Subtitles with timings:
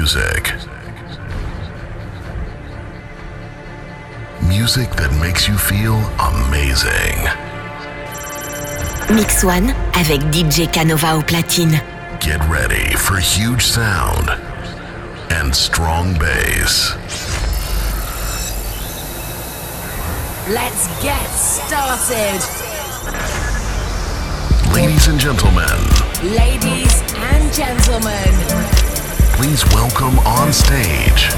[0.00, 0.54] music.
[4.48, 5.96] Music that makes you feel
[6.32, 7.18] amazing.
[9.14, 11.82] Mix One avec DJ Kanova au platine.
[12.18, 14.30] Get ready for huge sound
[15.30, 16.96] and strong bass.
[20.48, 22.40] Let's get started.
[24.72, 28.69] Ladies and gentlemen, Ladies and gentlemen,
[29.40, 31.30] please welcome on stage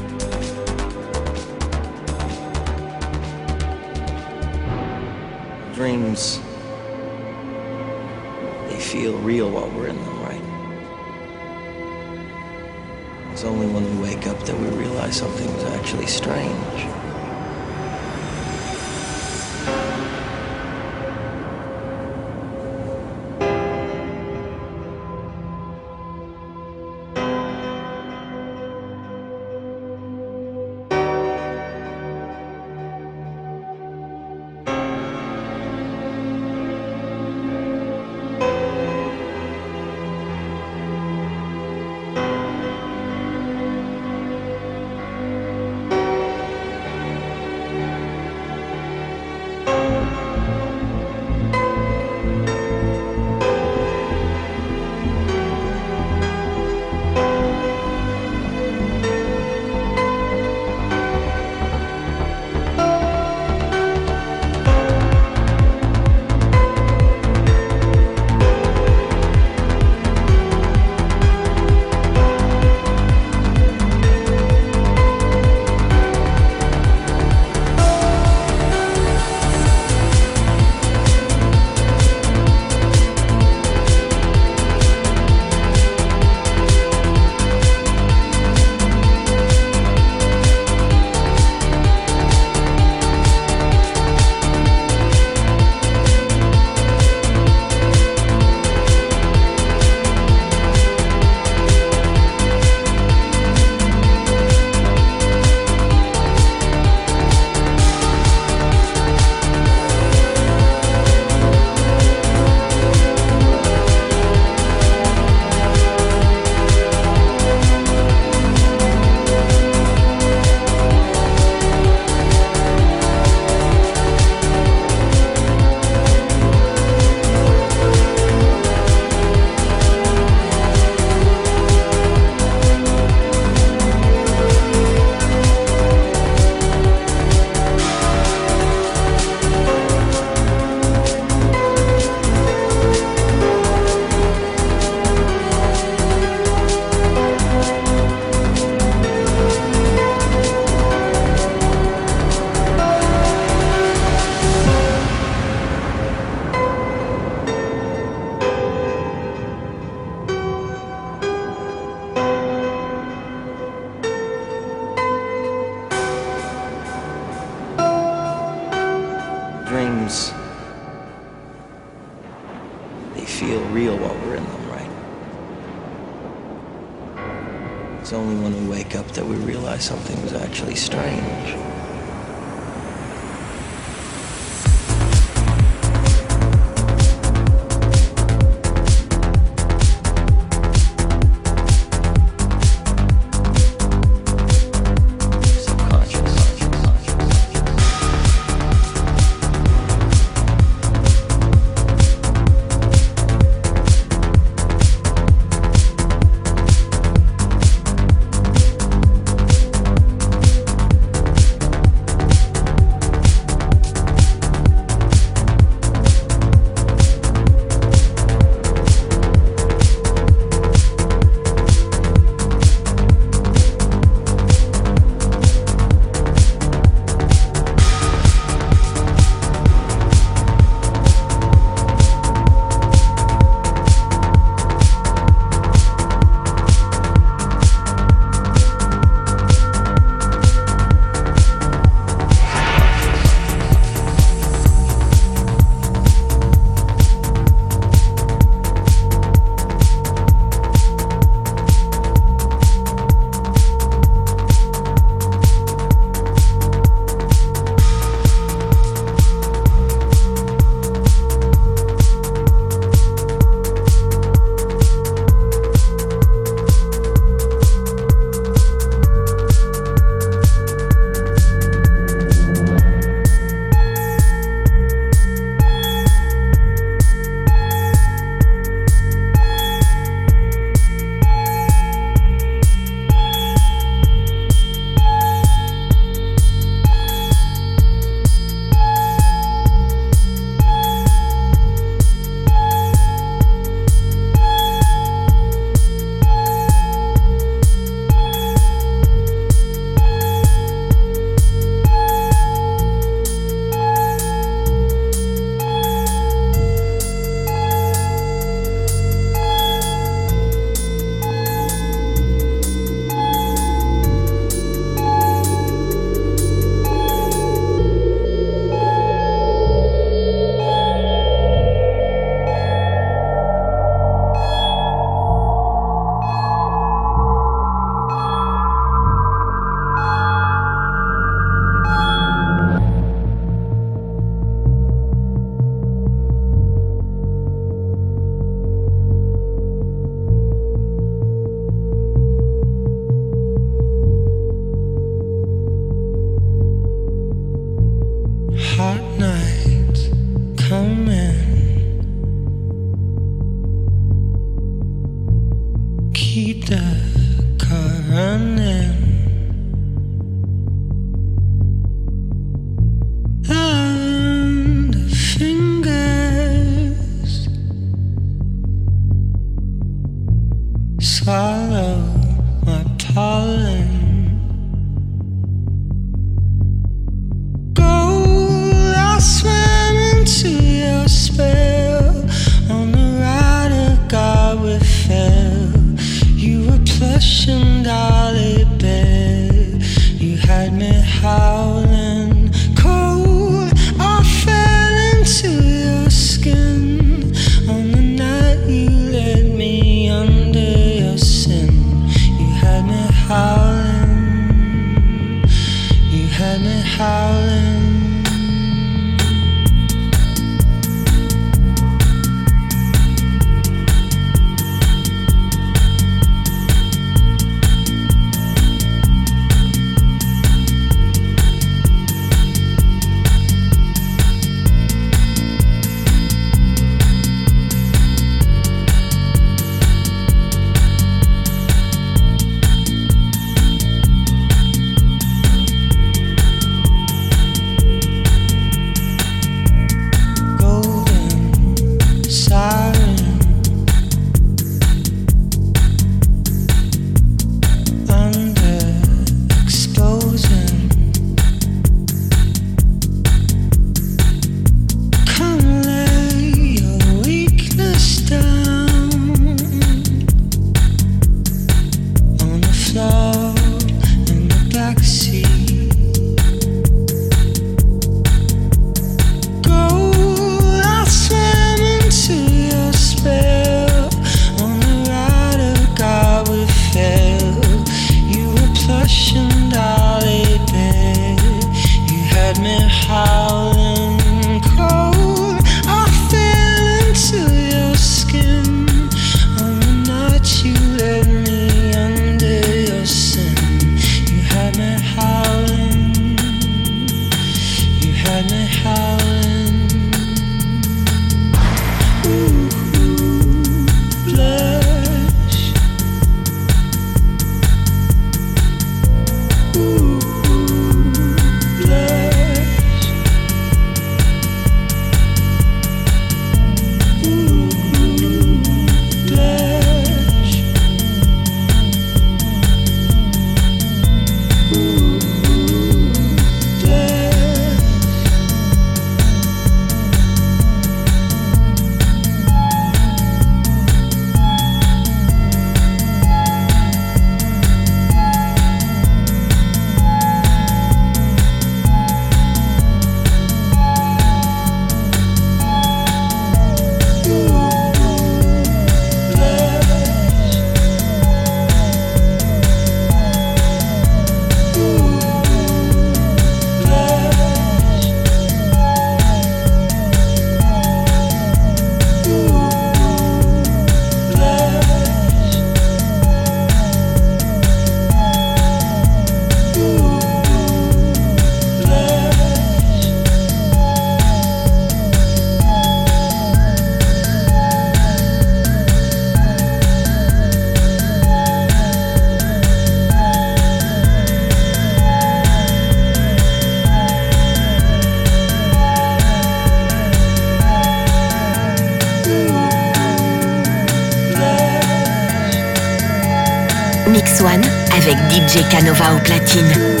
[598.31, 600.00] DJ Canova au platine.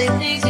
[0.00, 0.49] Say things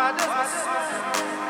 [0.00, 1.49] Why does